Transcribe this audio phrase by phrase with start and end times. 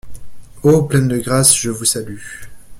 [0.63, 2.17] Ô pleine de grâce, je vous salue.